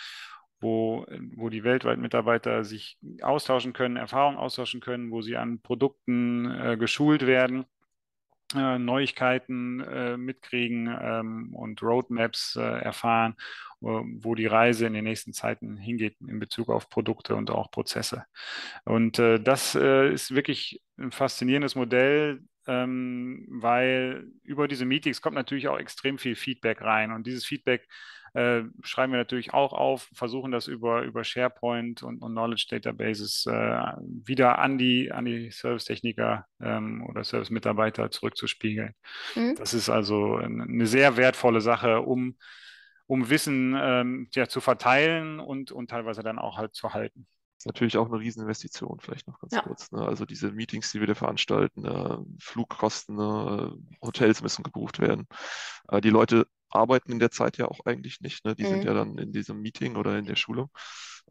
[0.60, 6.50] wo, wo die weltweit Mitarbeiter sich austauschen können, Erfahrungen austauschen können, wo sie an Produkten
[6.50, 7.66] äh, geschult werden.
[8.54, 9.78] Äh, Neuigkeiten
[10.24, 13.34] mitkriegen ähm, und Roadmaps erfahren,
[13.80, 18.24] wo die Reise in den nächsten Zeiten hingeht in Bezug auf Produkte und auch Prozesse.
[18.84, 23.15] Und das ist wirklich ein faszinierendes Modell, ähm,
[23.66, 27.88] weil über diese Meetings kommt natürlich auch extrem viel Feedback rein und dieses Feedback
[28.32, 33.44] äh, schreiben wir natürlich auch auf, versuchen das über, über SharePoint und, und Knowledge Databases
[33.46, 33.80] äh,
[34.24, 38.94] wieder an die, an die Servicetechniker ähm, oder Service-Mitarbeiter zurückzuspiegeln.
[39.34, 39.56] Mhm.
[39.56, 42.36] Das ist also eine sehr wertvolle Sache, um,
[43.08, 47.26] um Wissen ähm, ja, zu verteilen und, und teilweise dann auch halt zu halten
[47.66, 49.62] ist natürlich auch eine Rieseninvestition, vielleicht noch ganz ja.
[49.62, 49.90] kurz.
[49.90, 50.00] Ne?
[50.00, 53.70] Also diese Meetings, die wir da veranstalten, äh, Flugkosten, äh,
[54.02, 55.26] Hotels müssen gebucht werden.
[55.88, 58.44] Äh, die Leute arbeiten in der Zeit ja auch eigentlich nicht.
[58.44, 58.54] Ne?
[58.54, 58.68] Die mhm.
[58.68, 60.70] sind ja dann in diesem Meeting oder in der Schulung.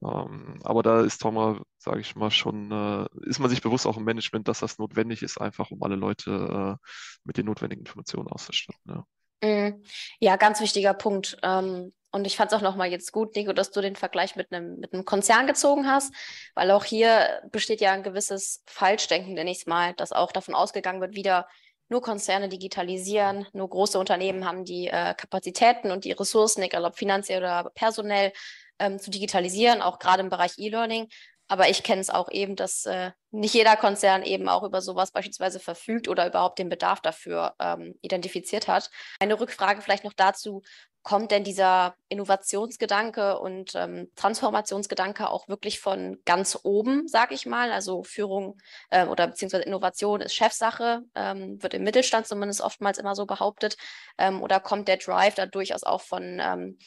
[0.03, 3.95] Ähm, aber da ist Thomas, sage ich mal, schon, äh, ist man sich bewusst auch
[3.95, 6.87] im Management, dass das notwendig ist, einfach um alle Leute äh,
[7.23, 8.81] mit den notwendigen Informationen auszustatten.
[8.87, 9.05] Ja.
[9.41, 9.83] Mhm.
[10.19, 11.37] Ja, ganz wichtiger Punkt.
[11.43, 14.51] Ähm, und ich fand es auch nochmal jetzt gut, Nico, dass du den Vergleich mit
[14.51, 16.13] einem, mit einem Konzern gezogen hast,
[16.53, 21.01] weil auch hier besteht ja ein gewisses Falschdenken, nenne ich mal, dass auch davon ausgegangen
[21.01, 21.45] wird, wieder
[21.89, 26.97] nur Konzerne digitalisieren, nur große Unternehmen haben die äh, Kapazitäten und die Ressourcen, egal ob
[26.97, 28.31] finanziell oder personell,
[28.79, 31.07] ähm, zu digitalisieren, auch gerade im Bereich E-Learning.
[31.47, 35.12] Aber ich kenne es auch eben, dass äh, nicht jeder Konzern eben auch über sowas
[35.12, 38.89] beispielsweise verfügt oder überhaupt den Bedarf dafür ähm, identifiziert hat.
[39.19, 40.63] Eine Rückfrage vielleicht noch dazu,
[41.05, 47.71] kommt denn dieser Innovationsgedanke und ähm, Transformationsgedanke auch wirklich von ganz oben, sage ich mal?
[47.71, 48.58] Also Führung
[48.89, 53.77] äh, oder beziehungsweise Innovation ist Chefsache, ähm, wird im Mittelstand zumindest oftmals immer so behauptet.
[54.17, 56.79] Ähm, oder kommt der Drive da durchaus auch von ähm,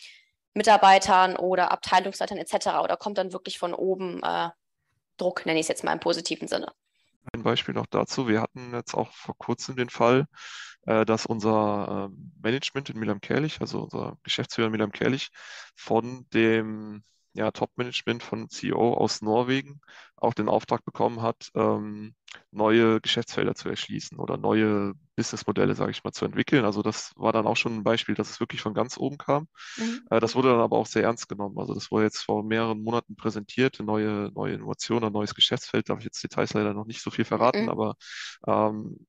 [0.58, 2.80] Mitarbeitern oder Abteilungsleitern etc.
[2.82, 4.50] oder kommt dann wirklich von oben äh,
[5.16, 6.72] Druck, nenne ich es jetzt mal im positiven Sinne?
[7.32, 8.28] Ein Beispiel noch dazu.
[8.28, 10.26] Wir hatten jetzt auch vor kurzem den Fall,
[10.86, 15.30] äh, dass unser äh, Management in Milam Kerlich, also unser Geschäftsführer Milam Kerlich,
[15.74, 17.02] von dem
[17.38, 19.80] ja, Top-Management von CEO aus Norwegen
[20.16, 22.14] auch den Auftrag bekommen hat, ähm,
[22.50, 26.64] neue Geschäftsfelder zu erschließen oder neue Businessmodelle, sage ich mal, zu entwickeln.
[26.64, 29.46] Also das war dann auch schon ein Beispiel, dass es wirklich von ganz oben kam.
[29.76, 30.00] Mhm.
[30.10, 31.56] Äh, das wurde dann aber auch sehr ernst genommen.
[31.58, 35.88] Also das wurde jetzt vor mehreren Monaten präsentiert, neue, neue Innovation, ein neues Geschäftsfeld.
[35.88, 37.68] Darf ich jetzt Details leider noch nicht so viel verraten, mhm.
[37.68, 37.94] aber
[38.48, 39.06] ähm,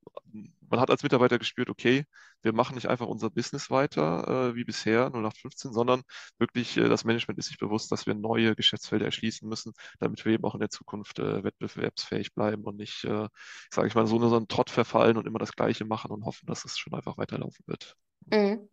[0.70, 2.04] man hat als Mitarbeiter gespürt, okay,
[2.42, 6.02] wir machen nicht einfach unser Business weiter äh, wie bisher 0815, sondern
[6.38, 10.32] wirklich äh, das Management ist sich bewusst, dass wir neue Geschäftsfelder erschließen müssen, damit wir
[10.32, 13.28] eben auch in der Zukunft äh, wettbewerbsfähig bleiben und nicht, äh,
[13.70, 16.46] sage ich mal, so, so einen Trott verfallen und immer das Gleiche machen und hoffen,
[16.46, 17.96] dass es schon einfach weiterlaufen wird.
[18.26, 18.68] Mhm.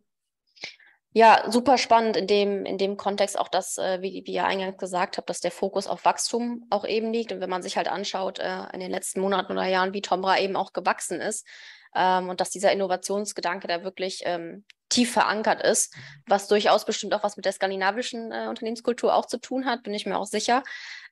[1.12, 4.76] Ja, super spannend in dem, in dem Kontext auch das, äh, wie, wie ihr eingangs
[4.76, 7.32] gesagt habt, dass der Fokus auf Wachstum auch eben liegt.
[7.32, 10.38] Und wenn man sich halt anschaut, äh, in den letzten Monaten oder Jahren, wie Tomra
[10.38, 11.46] eben auch gewachsen ist,
[11.94, 15.94] ähm, und dass dieser Innovationsgedanke da wirklich ähm, tief verankert ist,
[16.26, 19.94] was durchaus bestimmt auch was mit der skandinavischen äh, Unternehmenskultur auch zu tun hat, bin
[19.94, 20.62] ich mir auch sicher.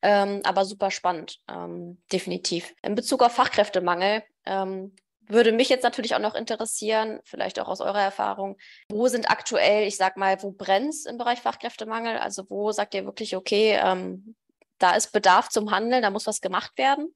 [0.02, 2.74] Ähm, aber super spannend, ähm, definitiv.
[2.82, 4.94] In Bezug auf Fachkräftemangel ähm,
[5.28, 8.56] würde mich jetzt natürlich auch noch interessieren, vielleicht auch aus eurer Erfahrung,
[8.88, 12.18] wo sind aktuell, ich sag mal, wo brennt im Bereich Fachkräftemangel?
[12.18, 14.36] Also wo sagt ihr wirklich, okay, ähm,
[14.78, 17.14] da ist Bedarf zum Handeln, da muss was gemacht werden?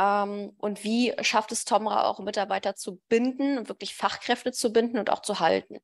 [0.00, 4.98] Ähm, und wie schafft es Tomra auch, Mitarbeiter zu binden und wirklich Fachkräfte zu binden
[4.98, 5.78] und auch zu halten?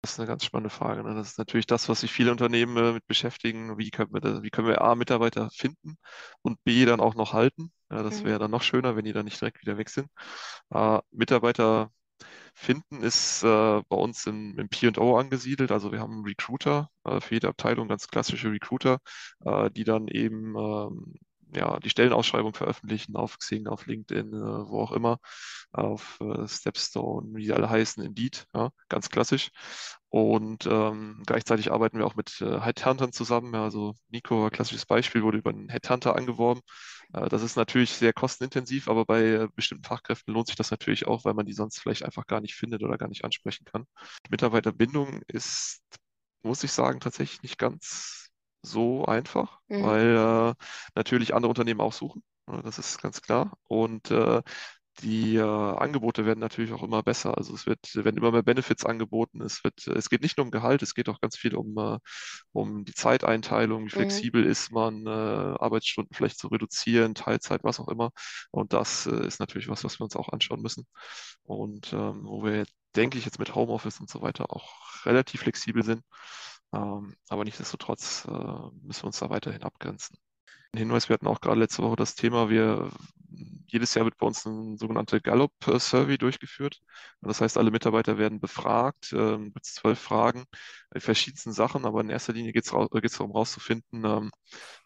[0.00, 1.02] Das ist eine ganz spannende Frage.
[1.02, 1.16] Ne?
[1.16, 3.76] Das ist natürlich das, was sich viele Unternehmen äh, mit beschäftigen.
[3.76, 5.96] Wie können wir, da, wie können wir A, Mitarbeiter finden
[6.42, 7.72] und B, dann auch noch halten?
[7.90, 8.26] Ja, das mhm.
[8.26, 10.08] wäre dann noch schöner, wenn die dann nicht direkt wieder weg sind.
[10.70, 11.90] Äh, Mitarbeiter
[12.54, 15.72] finden ist äh, bei uns im, im P&O angesiedelt.
[15.72, 18.98] Also wir haben Recruiter, äh, für jede Abteilung ganz klassische Recruiter,
[19.44, 21.14] äh, die dann eben ähm,
[21.54, 25.18] ja, die Stellenausschreibung veröffentlichen auf Xing, auf LinkedIn, äh, wo auch immer,
[25.72, 29.50] auf äh, Stepstone, wie die alle heißen, Indeed, ja, ganz klassisch.
[30.10, 33.52] Und ähm, gleichzeitig arbeiten wir auch mit äh, Headhuntern zusammen.
[33.54, 36.62] Ja, also Nico, klassisches Beispiel, wurde über einen Headhunter angeworben.
[37.12, 41.06] Äh, das ist natürlich sehr kostenintensiv, aber bei äh, bestimmten Fachkräften lohnt sich das natürlich
[41.06, 43.86] auch, weil man die sonst vielleicht einfach gar nicht findet oder gar nicht ansprechen kann.
[44.26, 45.82] Die Mitarbeiterbindung ist,
[46.42, 48.27] muss ich sagen, tatsächlich nicht ganz
[48.62, 49.82] so einfach, mhm.
[49.82, 50.54] weil äh,
[50.94, 52.22] natürlich andere Unternehmen auch suchen.
[52.64, 53.58] Das ist ganz klar.
[53.68, 54.42] Und äh,
[55.02, 57.36] die äh, Angebote werden natürlich auch immer besser.
[57.38, 59.40] Also es wird, werden immer mehr Benefits angeboten.
[59.42, 61.98] Es wird, es geht nicht nur um Gehalt, es geht auch ganz viel um, äh,
[62.52, 63.90] um die Zeiteinteilung, wie mhm.
[63.90, 64.50] flexibel mhm.
[64.50, 68.10] ist man, äh, Arbeitsstunden vielleicht zu reduzieren, Teilzeit, was auch immer.
[68.50, 70.86] Und das äh, ist natürlich was, was wir uns auch anschauen müssen.
[71.44, 72.64] Und ähm, wo wir,
[72.96, 76.02] denke ich, jetzt mit Homeoffice und so weiter auch relativ flexibel sind.
[76.72, 80.16] Ähm, aber nichtsdestotrotz äh, müssen wir uns da weiterhin abgrenzen.
[80.72, 82.90] Ein Hinweis, wir hatten auch gerade letzte Woche das Thema, wir
[83.66, 86.80] jedes Jahr wird bei uns ein sogenannter Gallup-Survey durchgeführt.
[87.20, 90.44] Das heißt, alle Mitarbeiter werden befragt, ähm, zwölf Fragen,
[90.90, 94.30] äh, verschiedensten Sachen, aber in erster Linie geht es darum herauszufinden, ähm,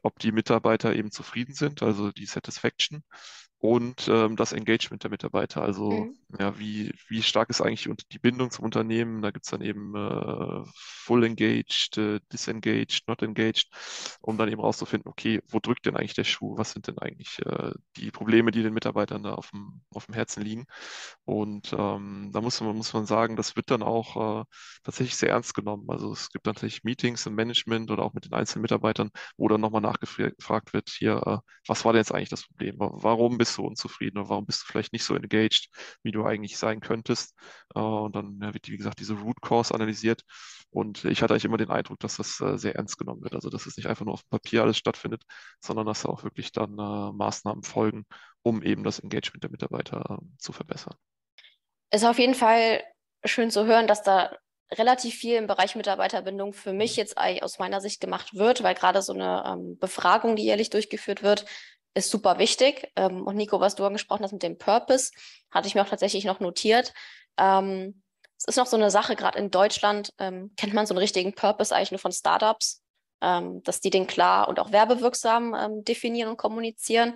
[0.03, 3.05] ob die Mitarbeiter eben zufrieden sind, also die Satisfaction
[3.63, 5.63] und ähm, das Engagement der Mitarbeiter.
[5.63, 6.17] Also mhm.
[6.37, 9.23] ja, wie, wie stark ist eigentlich die Bindung zum Unternehmen?
[9.23, 13.69] Da gibt es dann eben äh, full engaged, äh, disengaged, not engaged,
[14.21, 16.59] um dann eben rauszufinden, okay, wo drückt denn eigentlich der Schuh?
[16.59, 20.15] Was sind denn eigentlich äh, die Probleme, die den Mitarbeitern da auf dem, auf dem
[20.15, 20.67] Herzen liegen?
[21.25, 24.45] Und ähm, da muss man, muss man sagen, das wird dann auch äh,
[24.83, 25.89] tatsächlich sehr ernst genommen.
[25.89, 29.61] Also es gibt natürlich Meetings im Management oder auch mit den einzelnen Mitarbeitern, wo dann
[29.61, 32.75] nochmal nachgefragt wird, hier, äh, was war denn jetzt eigentlich das Problem?
[32.79, 35.69] Warum bist bist du unzufrieden oder warum bist du vielleicht nicht so engaged,
[36.03, 37.35] wie du eigentlich sein könntest.
[37.75, 40.23] Äh, und dann wird, wie gesagt, diese Root Cause analysiert.
[40.71, 43.35] Und ich hatte eigentlich immer den Eindruck, dass das äh, sehr ernst genommen wird.
[43.35, 45.23] Also, dass es nicht einfach nur auf dem Papier alles stattfindet,
[45.61, 48.07] sondern dass da auch wirklich dann äh, Maßnahmen folgen,
[48.43, 50.95] um eben das Engagement der Mitarbeiter zu verbessern.
[51.91, 52.83] Ist auf jeden Fall
[53.25, 54.35] schön zu hören, dass da
[54.73, 59.03] relativ viel im Bereich Mitarbeiterbindung für mich jetzt aus meiner Sicht gemacht wird, weil gerade
[59.03, 61.45] so eine ähm, Befragung, die jährlich durchgeführt wird,
[61.95, 62.91] ist super wichtig.
[62.97, 65.13] Ähm, und Nico, was du angesprochen hast mit dem Purpose,
[65.51, 66.93] hatte ich mir auch tatsächlich noch notiert.
[67.39, 68.03] Ähm,
[68.39, 71.35] es ist noch so eine Sache, gerade in Deutschland ähm, kennt man so einen richtigen
[71.35, 72.83] Purpose eigentlich nur von Startups,
[73.21, 77.15] ähm, dass die den klar und auch werbewirksam ähm, definieren und kommunizieren.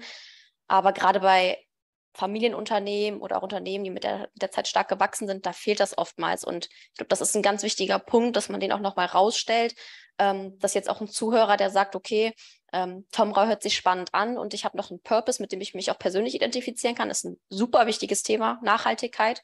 [0.68, 1.58] Aber gerade bei
[2.14, 5.98] Familienunternehmen oder auch Unternehmen, die mit der, der Zeit stark gewachsen sind, da fehlt das
[5.98, 6.44] oftmals.
[6.44, 9.74] Und ich glaube, das ist ein ganz wichtiger Punkt, dass man den auch nochmal rausstellt,
[10.18, 12.32] ähm, dass jetzt auch ein Zuhörer, der sagt, okay,
[12.72, 15.60] ähm, Tom Rau hört sich spannend an und ich habe noch einen Purpose, mit dem
[15.60, 17.08] ich mich auch persönlich identifizieren kann.
[17.08, 19.42] Das ist ein super wichtiges Thema, Nachhaltigkeit.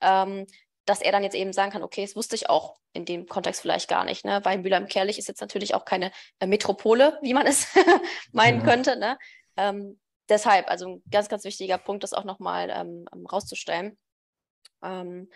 [0.00, 0.46] Ähm,
[0.88, 3.60] dass er dann jetzt eben sagen kann, okay, das wusste ich auch in dem Kontext
[3.60, 4.40] vielleicht gar nicht, ne?
[4.44, 7.68] weil Mülheim-Kerlich ist jetzt natürlich auch keine äh, Metropole, wie man es
[8.32, 8.64] meinen ja.
[8.64, 8.96] könnte.
[8.96, 9.18] Ne?
[9.56, 13.98] Ähm, deshalb, also ein ganz, ganz wichtiger Punkt, das auch nochmal ähm, ähm, rauszustellen.
[14.82, 15.30] Ähm,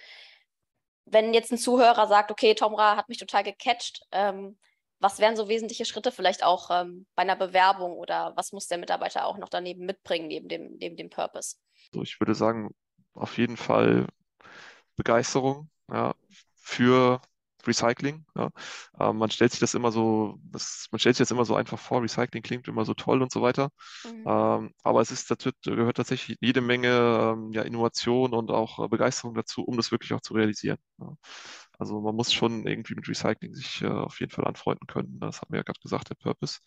[1.04, 4.58] wenn jetzt ein Zuhörer sagt, okay, Tomra hat mich total gecatcht, ähm,
[5.02, 8.78] was wären so wesentliche Schritte vielleicht auch ähm, bei einer Bewerbung oder was muss der
[8.78, 11.56] Mitarbeiter auch noch daneben mitbringen, neben dem, neben dem Purpose?
[11.92, 12.70] So, ich würde sagen,
[13.12, 14.06] auf jeden Fall
[14.96, 16.14] Begeisterung ja,
[16.54, 17.20] für
[17.66, 18.24] Recycling.
[18.36, 18.50] Ja.
[18.98, 21.78] Ähm, man stellt sich das immer so, das, man stellt sich das immer so einfach
[21.78, 23.70] vor, Recycling klingt immer so toll und so weiter.
[24.04, 24.24] Mhm.
[24.26, 28.88] Ähm, aber es ist, dazu gehört tatsächlich jede Menge ähm, ja, Innovation und auch äh,
[28.88, 30.78] Begeisterung dazu, um das wirklich auch zu realisieren.
[30.98, 31.14] Ja.
[31.82, 35.18] Also man muss schon irgendwie mit Recycling sich äh, auf jeden Fall anfreunden können.
[35.18, 36.60] Das haben wir ja gerade gesagt, der Purpose.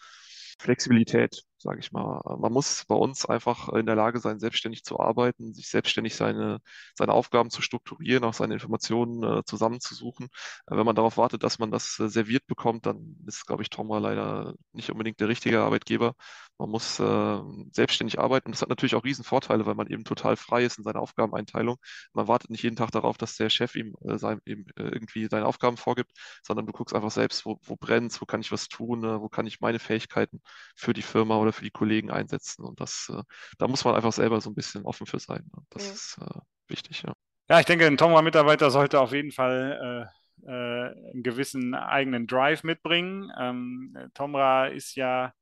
[0.59, 2.21] Flexibilität, sage ich mal.
[2.39, 6.59] Man muss bei uns einfach in der Lage sein, selbstständig zu arbeiten, sich selbstständig seine,
[6.93, 10.27] seine Aufgaben zu strukturieren, auch seine Informationen äh, zusammenzusuchen.
[10.67, 13.69] Äh, wenn man darauf wartet, dass man das äh, serviert bekommt, dann ist, glaube ich,
[13.71, 16.13] Tomra leider nicht unbedingt der richtige Arbeitgeber.
[16.57, 18.51] Man muss äh, selbstständig arbeiten.
[18.51, 21.77] Das hat natürlich auch Riesenvorteile, weil man eben total frei ist in seiner Aufgabeneinteilung.
[22.13, 25.27] Man wartet nicht jeden Tag darauf, dass der Chef ihm, äh, sein, ihm äh, irgendwie
[25.29, 26.11] seine Aufgaben vorgibt,
[26.43, 29.47] sondern du guckst einfach selbst, wo, wo brennt wo kann ich was tun, wo kann
[29.47, 30.41] ich meine Fähigkeiten
[30.75, 32.63] für die Firma oder für die Kollegen einsetzen.
[32.63, 33.21] Und das, äh,
[33.57, 35.47] da muss man einfach selber so ein bisschen offen für sein.
[35.51, 35.93] Und das ja.
[35.93, 37.13] ist äh, wichtig, ja.
[37.49, 40.09] Ja, ich denke, ein Tomra-Mitarbeiter sollte auf jeden Fall
[40.43, 43.31] äh, äh, einen gewissen eigenen Drive mitbringen.
[43.37, 45.33] Ähm, Tomra ist ja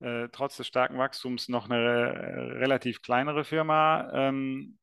[0.00, 4.10] äh, trotz des starken Wachstums noch eine äh, relativ kleinere Firma.
[4.12, 4.78] Ähm,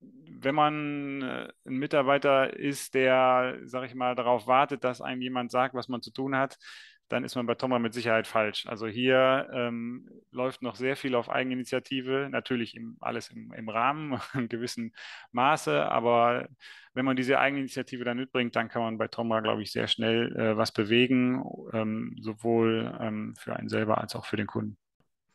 [0.00, 5.74] wenn man ein Mitarbeiter ist, der, sag ich mal, darauf wartet, dass einem jemand sagt,
[5.74, 6.58] was man zu tun hat,
[7.08, 8.66] dann ist man bei Thomas mit Sicherheit falsch.
[8.66, 14.20] Also hier ähm, läuft noch sehr viel auf Eigeninitiative, natürlich im, alles im, im Rahmen,
[14.34, 14.92] in gewissem
[15.32, 16.48] Maße, aber
[16.94, 20.34] wenn man diese Eigeninitiative dann mitbringt, dann kann man bei Thomas, glaube ich, sehr schnell
[20.34, 24.78] äh, was bewegen, ähm, sowohl ähm, für einen selber als auch für den Kunden.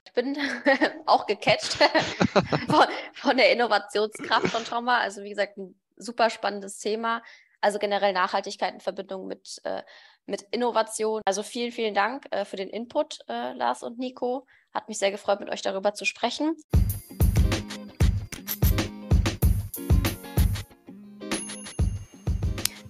[0.06, 0.36] ich bin
[1.06, 1.74] auch gecatcht
[2.68, 4.98] von, von, der Innovationskraft von Trauma.
[4.98, 7.22] Also wie gesagt, ein super spannendes Thema.
[7.62, 9.84] Also generell Nachhaltigkeit in Verbindung mit, äh,
[10.32, 11.22] mit Innovation.
[11.26, 14.48] Also vielen, vielen Dank äh, für den Input, äh, Lars und Nico.
[14.74, 16.56] Hat mich sehr gefreut, mit euch darüber zu sprechen.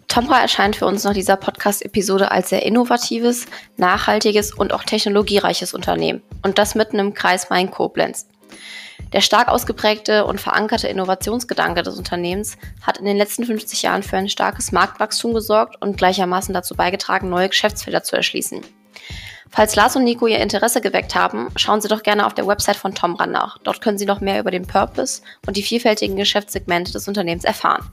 [0.08, 3.46] Tomra erscheint für uns nach dieser Podcast-Episode als sehr innovatives,
[3.78, 6.22] nachhaltiges und auch technologiereiches Unternehmen.
[6.44, 8.28] Und das mitten im Kreis Main-Koblenz.
[9.14, 14.18] Der stark ausgeprägte und verankerte Innovationsgedanke des Unternehmens hat in den letzten 50 Jahren für
[14.18, 18.62] ein starkes Marktwachstum gesorgt und gleichermaßen dazu beigetragen, neue Geschäftsfelder zu erschließen.
[19.50, 22.78] Falls Lars und Nico ihr Interesse geweckt haben, schauen Sie doch gerne auf der Website
[22.78, 23.58] von Tomra nach.
[23.58, 27.86] Dort können Sie noch mehr über den Purpose und die vielfältigen Geschäftssegmente des Unternehmens erfahren.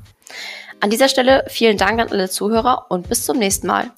[0.78, 3.90] An dieser Stelle vielen Dank an alle Zuhörer und bis zum nächsten Mal.